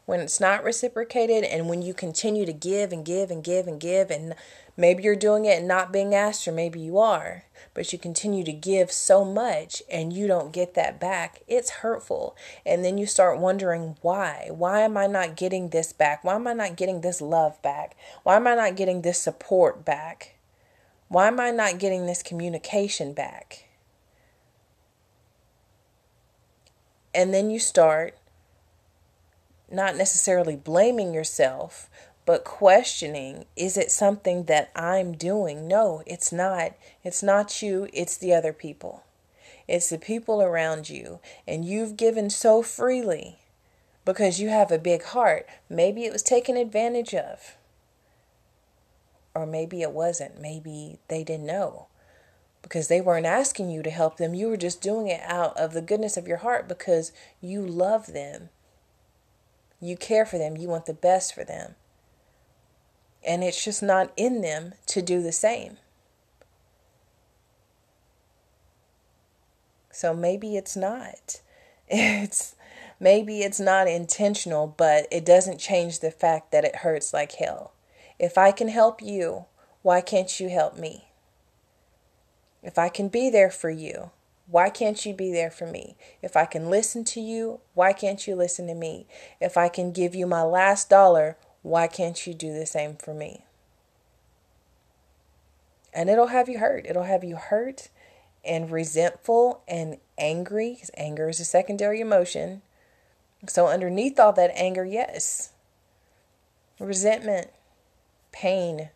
When 0.06 0.20
it's 0.20 0.40
not 0.40 0.62
reciprocated 0.62 1.44
and 1.44 1.68
when 1.68 1.82
you 1.82 1.94
continue 1.94 2.44
to 2.44 2.52
give 2.52 2.92
and 2.92 3.04
give 3.04 3.30
and 3.30 3.42
give 3.42 3.66
and 3.66 3.80
give 3.80 4.10
and 4.10 4.34
Maybe 4.76 5.04
you're 5.04 5.14
doing 5.14 5.44
it 5.44 5.58
and 5.58 5.68
not 5.68 5.92
being 5.92 6.14
asked, 6.14 6.48
or 6.48 6.52
maybe 6.52 6.80
you 6.80 6.98
are, 6.98 7.44
but 7.74 7.92
you 7.92 7.98
continue 7.98 8.42
to 8.42 8.52
give 8.52 8.90
so 8.90 9.24
much 9.24 9.82
and 9.90 10.12
you 10.12 10.26
don't 10.26 10.52
get 10.52 10.74
that 10.74 10.98
back. 10.98 11.42
It's 11.46 11.70
hurtful. 11.70 12.36
And 12.66 12.84
then 12.84 12.98
you 12.98 13.06
start 13.06 13.38
wondering 13.38 13.96
why. 14.02 14.48
Why 14.50 14.80
am 14.80 14.96
I 14.96 15.06
not 15.06 15.36
getting 15.36 15.68
this 15.68 15.92
back? 15.92 16.24
Why 16.24 16.34
am 16.34 16.48
I 16.48 16.54
not 16.54 16.76
getting 16.76 17.02
this 17.02 17.20
love 17.20 17.60
back? 17.62 17.96
Why 18.24 18.34
am 18.34 18.48
I 18.48 18.56
not 18.56 18.74
getting 18.74 19.02
this 19.02 19.20
support 19.20 19.84
back? 19.84 20.34
Why 21.06 21.28
am 21.28 21.38
I 21.38 21.52
not 21.52 21.78
getting 21.78 22.06
this 22.06 22.22
communication 22.22 23.12
back? 23.12 23.66
And 27.14 27.32
then 27.32 27.48
you 27.48 27.60
start 27.60 28.18
not 29.74 29.96
necessarily 29.96 30.56
blaming 30.56 31.12
yourself, 31.12 31.88
but 32.26 32.44
questioning 32.44 33.44
is 33.56 33.76
it 33.76 33.90
something 33.90 34.44
that 34.44 34.70
I'm 34.74 35.12
doing? 35.12 35.68
No, 35.68 36.02
it's 36.06 36.32
not. 36.32 36.72
It's 37.02 37.22
not 37.22 37.62
you, 37.62 37.88
it's 37.92 38.16
the 38.16 38.32
other 38.32 38.52
people. 38.52 39.04
It's 39.68 39.88
the 39.88 39.98
people 39.98 40.42
around 40.42 40.88
you. 40.88 41.20
And 41.46 41.64
you've 41.64 41.96
given 41.96 42.30
so 42.30 42.62
freely 42.62 43.38
because 44.04 44.40
you 44.40 44.48
have 44.48 44.70
a 44.70 44.78
big 44.78 45.02
heart. 45.02 45.46
Maybe 45.68 46.04
it 46.04 46.12
was 46.12 46.22
taken 46.22 46.56
advantage 46.56 47.14
of. 47.14 47.56
Or 49.34 49.46
maybe 49.46 49.82
it 49.82 49.92
wasn't. 49.92 50.40
Maybe 50.40 50.98
they 51.08 51.24
didn't 51.24 51.46
know 51.46 51.87
because 52.62 52.88
they 52.88 53.00
weren't 53.00 53.26
asking 53.26 53.70
you 53.70 53.82
to 53.82 53.90
help 53.90 54.16
them. 54.16 54.34
You 54.34 54.48
were 54.48 54.56
just 54.56 54.80
doing 54.80 55.06
it 55.08 55.20
out 55.24 55.54
of 55.58 55.74
the 55.74 55.82
goodness 55.82 56.16
of 56.16 56.26
your 56.26 56.38
heart 56.38 56.66
because 56.66 57.12
you 57.42 57.60
love 57.60 58.12
them. 58.12 58.48
You 59.85 59.99
care 59.99 60.25
for 60.25 60.38
them. 60.38 60.57
You 60.57 60.68
want 60.68 60.87
the 60.87 60.94
best 60.94 61.35
for 61.35 61.44
them. 61.44 61.75
And 63.23 63.44
it's 63.44 63.62
just 63.62 63.83
not 63.83 64.12
in 64.16 64.40
them 64.40 64.73
to 64.87 65.03
do 65.03 65.23
the 65.23 65.31
same. 65.31 65.77
So 69.90 70.14
maybe 70.14 70.57
it's 70.57 70.75
not. 70.77 71.40
It's 71.87 72.57
maybe 72.99 73.42
it's 73.42 73.61
not 73.61 73.87
intentional, 73.88 74.66
but 74.66 75.07
it 75.11 75.27
doesn't 75.27 75.59
change 75.59 76.01
the 76.01 76.11
fact 76.11 76.51
that 76.51 76.64
it 76.64 76.77
hurts 76.77 77.12
like 77.12 77.33
hell. 77.33 77.75
If 78.18 78.38
I 78.38 78.53
can 78.53 78.68
help 78.68 79.03
you, 79.03 79.44
why 79.83 80.01
can't 80.01 80.40
you 80.40 80.49
help 80.49 80.79
me? 80.79 81.09
If 82.62 82.79
I 82.79 82.88
can 82.88 83.09
be 83.09 83.29
there 83.29 83.51
for 83.51 83.68
you, 83.68 84.12
why 84.46 84.70
can't 84.70 85.04
you 85.07 85.14
be 85.14 85.33
there 85.33 85.50
for 85.50 85.66
me? 85.66 85.96
If 86.22 86.37
I 86.37 86.44
can 86.44 86.68
listen 86.70 87.04
to 87.04 87.20
you, 87.20 87.61
why 87.72 87.92
can't 87.92 88.26
you 88.26 88.35
listen 88.35 88.66
to 88.66 88.74
me? 88.74 89.07
If 89.40 89.57
I 89.57 89.68
can 89.68 89.92
give 89.92 90.14
you 90.14 90.26
my 90.26 90.42
last 90.42 90.90
dollar, 90.90 91.37
why 91.62 91.87
can't 91.87 92.26
you 92.26 92.35
do 92.35 92.52
the 92.52 92.66
same 92.66 92.96
for 92.96 93.14
me? 93.14 93.44
And 95.94 96.11
it'll 96.11 96.26
have 96.26 96.48
you 96.48 96.59
hurt. 96.59 96.87
It'll 96.87 97.04
have 97.04 97.24
you 97.24 97.37
hurt 97.37 97.88
and 98.44 98.70
resentful 98.70 99.62
and 99.66 99.96
angry, 100.18 100.74
because 100.74 100.90
anger 100.96 101.28
is 101.28 101.40
a 101.40 101.44
secondary 101.44 102.00
emotion. 102.00 102.61
So, 103.46 103.68
underneath 103.68 104.18
all 104.18 104.33
that 104.33 104.50
anger, 104.54 104.85
yes, 104.85 105.52
resentment, 106.78 107.48
pain, 108.33 108.90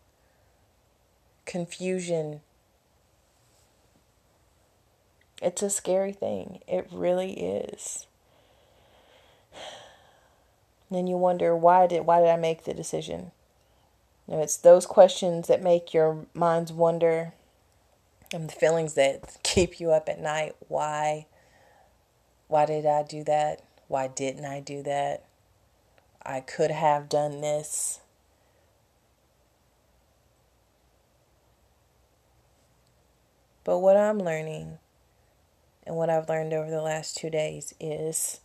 confusion. 1.45 2.41
It's 5.41 5.61
a 5.61 5.69
scary 5.69 6.11
thing. 6.13 6.59
It 6.67 6.87
really 6.91 7.33
is 7.33 8.07
then 10.91 11.07
you 11.07 11.17
wonder 11.17 11.55
why 11.55 11.87
did 11.87 12.05
why 12.05 12.19
did 12.19 12.29
I 12.29 12.37
make 12.37 12.63
the 12.63 12.73
decision? 12.73 13.31
You 14.27 14.35
know, 14.35 14.43
it's 14.43 14.57
those 14.57 14.85
questions 14.85 15.47
that 15.47 15.63
make 15.63 15.93
your 15.93 16.25
minds 16.33 16.71
wonder 16.71 17.33
and 18.31 18.47
the 18.49 18.53
feelings 18.53 18.93
that 18.93 19.37
keep 19.43 19.79
you 19.79 19.91
up 19.91 20.09
at 20.09 20.19
night. 20.19 20.55
Why? 20.67 21.25
Why 22.47 22.65
did 22.65 22.85
I 22.85 23.03
do 23.03 23.23
that? 23.25 23.61
Why 23.87 24.07
didn't 24.07 24.45
I 24.45 24.59
do 24.59 24.83
that? 24.83 25.23
I 26.23 26.41
could 26.41 26.71
have 26.71 27.09
done 27.09 27.41
this. 27.41 28.01
But 33.63 33.79
what 33.79 33.97
I'm 33.97 34.19
learning 34.19 34.79
and 35.89 35.97
what 35.97 36.11
I've 36.11 36.29
learned 36.29 36.53
over 36.53 36.69
the 36.69 36.83
last 36.83 37.17
two 37.17 37.31
days 37.31 37.73
is 37.79 38.41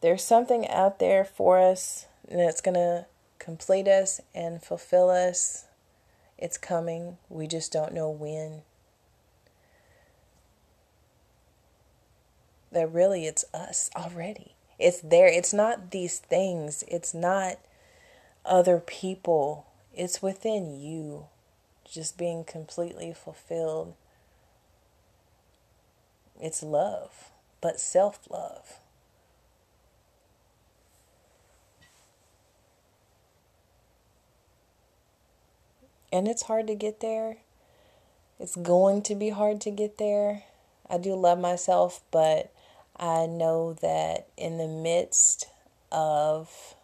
there's 0.00 0.22
something 0.22 0.68
out 0.68 1.00
there 1.00 1.24
for 1.24 1.58
us 1.58 2.06
and 2.28 2.40
it's 2.40 2.60
going 2.60 2.76
to 2.76 3.06
complete 3.40 3.88
us 3.88 4.20
and 4.32 4.62
fulfill 4.62 5.10
us. 5.10 5.64
It's 6.38 6.56
coming. 6.56 7.18
We 7.28 7.48
just 7.48 7.72
don't 7.72 7.92
know 7.92 8.08
when. 8.08 8.62
That 12.70 12.92
really 12.92 13.26
it's 13.26 13.44
us 13.52 13.90
already. 13.96 14.54
It's 14.78 15.00
there. 15.00 15.26
It's 15.26 15.52
not 15.52 15.90
these 15.90 16.20
things. 16.20 16.84
It's 16.86 17.12
not 17.12 17.58
other 18.46 18.78
people. 18.78 19.66
It's 19.92 20.22
within 20.22 20.80
you. 20.80 21.26
Just 21.84 22.16
being 22.16 22.44
completely 22.44 23.12
fulfilled. 23.12 23.94
It's 26.42 26.60
love, 26.60 27.30
but 27.60 27.78
self 27.78 28.28
love. 28.28 28.80
And 36.12 36.26
it's 36.26 36.42
hard 36.42 36.66
to 36.66 36.74
get 36.74 36.98
there. 36.98 37.36
It's 38.40 38.56
going 38.56 39.02
to 39.02 39.14
be 39.14 39.30
hard 39.30 39.60
to 39.62 39.70
get 39.70 39.98
there. 39.98 40.42
I 40.90 40.98
do 40.98 41.14
love 41.14 41.38
myself, 41.38 42.02
but 42.10 42.52
I 42.96 43.26
know 43.26 43.74
that 43.74 44.26
in 44.36 44.58
the 44.58 44.66
midst 44.66 45.46
of 45.92 46.74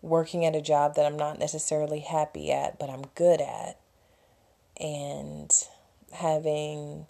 working 0.00 0.44
at 0.44 0.54
a 0.54 0.62
job 0.62 0.94
that 0.94 1.06
I'm 1.06 1.18
not 1.18 1.40
necessarily 1.40 2.00
happy 2.00 2.52
at, 2.52 2.78
but 2.78 2.88
I'm 2.88 3.02
good 3.16 3.40
at, 3.40 3.78
and 4.80 5.52
having 6.12 7.06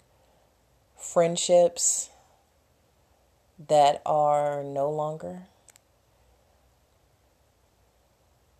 friendships 1.01 2.09
that 3.67 4.01
are 4.05 4.63
no 4.63 4.89
longer, 4.89 5.43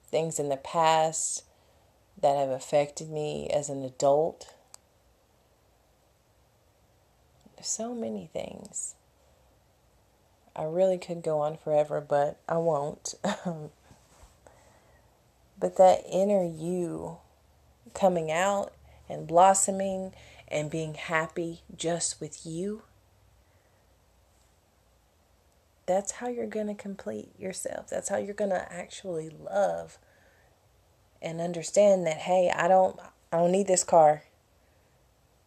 things 0.10 0.40
in 0.40 0.50
the 0.50 0.58
past 0.58 1.44
that 2.20 2.36
have 2.38 2.50
affected 2.50 3.10
me 3.10 3.50
as 3.50 3.70
an 3.70 3.84
adult. 3.84 4.54
There's 7.56 7.68
so 7.68 7.94
many 7.94 8.30
things. 8.34 8.96
I 10.56 10.64
really 10.64 10.98
could 10.98 11.22
go 11.22 11.40
on 11.40 11.58
forever, 11.58 12.02
but 12.02 12.38
I 12.50 12.58
won't. 12.58 13.14
but 15.60 15.78
that 15.78 16.04
inner 16.12 16.44
you 16.44 17.18
coming 17.94 18.32
out 18.32 18.74
and 19.08 19.28
blossoming 19.28 20.14
and 20.52 20.70
being 20.70 20.96
happy 20.96 21.62
just 21.76 22.20
with 22.20 22.46
you, 22.46 22.84
that's 25.86 26.14
how 26.14 26.28
you're 26.28 26.46
going 26.46 26.68
to 26.68 26.74
complete 26.76 27.30
yourself. 27.40 27.90
That's 27.90 28.10
how 28.10 28.18
you're 28.18 28.34
going 28.34 28.52
to 28.52 28.72
actually 28.72 29.30
love 29.30 29.98
and 31.22 31.42
understand 31.42 32.06
that 32.08 32.18
hey, 32.18 32.52
I 32.54 32.68
don't 32.68 33.00
I 33.32 33.38
don't 33.38 33.52
need 33.52 33.68
this 33.68 33.84
car 33.84 34.24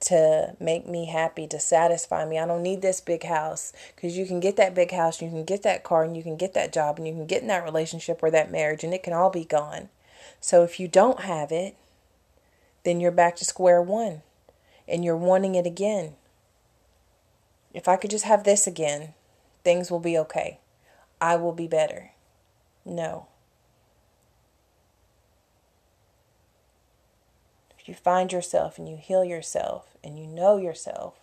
to 0.01 0.55
make 0.61 0.87
me 0.87 1.07
happy, 1.07 1.47
to 1.47 1.59
satisfy 1.59 2.25
me. 2.25 2.39
I 2.39 2.47
don't 2.47 2.63
need 2.63 2.83
this 2.83 3.01
big 3.01 3.25
house 3.25 3.73
because 3.95 4.17
you 4.17 4.27
can 4.27 4.39
get 4.39 4.57
that 4.57 4.75
big 4.75 4.91
house, 4.91 5.23
you 5.23 5.29
can 5.29 5.45
get 5.45 5.63
that 5.63 5.83
car, 5.83 6.05
and 6.05 6.17
you 6.17 6.23
can 6.23 6.37
get 6.37 6.53
that 6.55 6.73
job, 6.73 6.99
and 6.99 7.07
you 7.09 7.15
can 7.15 7.27
get 7.27 7.43
in 7.43 7.49
that 7.49 7.65
relationship 7.65 8.23
or 8.23 8.31
that 8.31 8.53
marriage, 8.53 8.85
and 8.85 8.93
it 8.93 9.03
can 9.03 9.15
all 9.15 9.31
be 9.31 9.45
gone. 9.45 9.89
So 10.41 10.63
if 10.63 10.79
you 10.79 10.89
don't 10.89 11.21
have 11.21 11.51
it, 11.51 11.77
then 12.85 13.01
you're 13.01 13.11
back 13.11 13.37
to 13.37 13.45
square 13.45 13.81
one 13.81 14.23
and 14.89 15.05
you're 15.05 15.17
wanting 15.17 15.55
it 15.55 15.67
again. 15.67 16.15
If 17.73 17.89
I 17.89 17.97
could 17.97 18.11
just 18.11 18.25
have 18.25 18.45
this 18.45 18.67
again, 18.67 19.15
things 19.65 19.91
will 19.91 20.01
be 20.01 20.17
okay. 20.19 20.61
I 21.21 21.37
will 21.37 21.53
be 21.53 21.67
better. 21.67 22.13
No. 22.85 23.27
If 27.79 27.89
you 27.89 27.95
find 27.95 28.33
yourself 28.33 28.79
and 28.79 28.89
you 28.89 28.97
heal 28.97 29.25
yourself 29.25 29.97
and 30.03 30.19
you 30.19 30.27
know 30.27 30.57
yourself, 30.57 31.15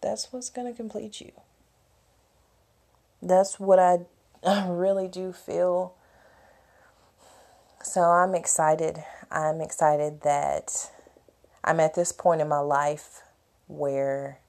that's 0.00 0.32
what's 0.32 0.50
going 0.50 0.70
to 0.70 0.76
complete 0.76 1.20
you. 1.20 1.32
That's 3.20 3.58
what 3.58 3.78
I, 3.78 4.00
I 4.46 4.68
really 4.68 5.08
do 5.08 5.32
feel. 5.32 5.94
So 7.84 8.00
I'm 8.00 8.34
excited. 8.34 9.04
I'm 9.30 9.60
excited 9.60 10.22
that 10.22 10.90
I'm 11.62 11.80
at 11.80 11.94
this 11.94 12.12
point 12.12 12.40
in 12.40 12.48
my 12.48 12.60
life 12.60 13.20
where 13.66 14.40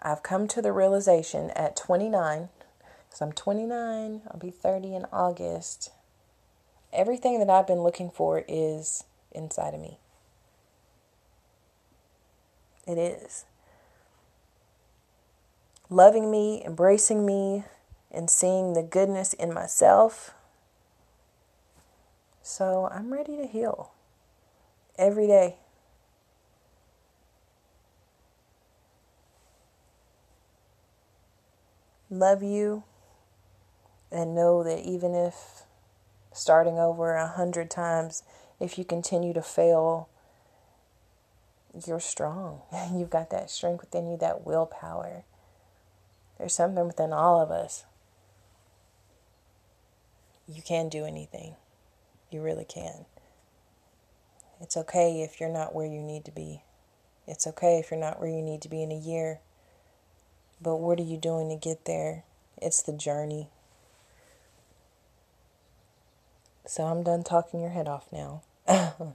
I've 0.00 0.22
come 0.22 0.46
to 0.48 0.62
the 0.62 0.70
realization 0.70 1.50
at 1.50 1.74
29 1.74 2.48
because 3.08 3.20
I'm 3.20 3.32
29, 3.32 4.22
I'll 4.30 4.38
be 4.38 4.52
30 4.52 4.94
in 4.94 5.06
August. 5.12 5.90
Everything 6.92 7.40
that 7.40 7.50
I've 7.50 7.66
been 7.66 7.82
looking 7.82 8.08
for 8.08 8.44
is 8.46 9.02
inside 9.32 9.74
of 9.74 9.80
me. 9.80 9.98
It 12.86 12.98
is. 12.98 13.46
Loving 15.90 16.30
me, 16.30 16.62
embracing 16.64 17.26
me, 17.26 17.64
and 18.12 18.30
seeing 18.30 18.74
the 18.74 18.82
goodness 18.84 19.32
in 19.32 19.52
myself. 19.52 20.34
So 22.46 22.90
I'm 22.92 23.10
ready 23.10 23.38
to 23.38 23.46
heal 23.46 23.92
every 24.98 25.26
day. 25.26 25.56
Love 32.10 32.42
you 32.42 32.84
and 34.12 34.34
know 34.34 34.62
that 34.62 34.80
even 34.80 35.14
if 35.14 35.62
starting 36.34 36.78
over 36.78 37.14
a 37.14 37.26
hundred 37.26 37.70
times, 37.70 38.22
if 38.60 38.76
you 38.76 38.84
continue 38.84 39.32
to 39.32 39.42
fail, 39.42 40.10
you're 41.86 41.98
strong. 41.98 42.60
You've 42.92 43.08
got 43.08 43.30
that 43.30 43.48
strength 43.48 43.80
within 43.80 44.06
you, 44.06 44.18
that 44.18 44.46
willpower. 44.46 45.24
There's 46.36 46.54
something 46.54 46.86
within 46.86 47.14
all 47.14 47.40
of 47.40 47.50
us. 47.50 47.86
You 50.46 50.60
can 50.60 50.90
do 50.90 51.06
anything. 51.06 51.54
You 52.34 52.42
really 52.42 52.64
can. 52.64 53.04
It's 54.60 54.76
okay 54.76 55.22
if 55.22 55.38
you're 55.38 55.48
not 55.48 55.72
where 55.72 55.86
you 55.86 56.02
need 56.02 56.24
to 56.24 56.32
be. 56.32 56.64
It's 57.28 57.46
okay 57.46 57.78
if 57.78 57.92
you're 57.92 58.00
not 58.00 58.18
where 58.18 58.28
you 58.28 58.42
need 58.42 58.60
to 58.62 58.68
be 58.68 58.82
in 58.82 58.90
a 58.90 58.98
year. 58.98 59.38
But 60.60 60.78
what 60.78 60.98
are 60.98 61.04
you 61.04 61.16
doing 61.16 61.48
to 61.48 61.54
get 61.54 61.84
there? 61.84 62.24
It's 62.60 62.82
the 62.82 62.92
journey. 62.92 63.50
So 66.66 66.82
I'm 66.82 67.04
done 67.04 67.22
talking 67.22 67.60
your 67.60 67.70
head 67.70 67.86
off 67.86 68.08
now. 68.12 68.42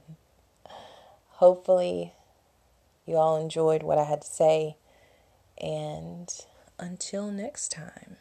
Hopefully, 1.32 2.14
you 3.04 3.16
all 3.16 3.36
enjoyed 3.36 3.82
what 3.82 3.98
I 3.98 4.04
had 4.04 4.22
to 4.22 4.28
say. 4.28 4.76
And 5.60 6.32
until 6.78 7.30
next 7.30 7.70
time. 7.70 8.16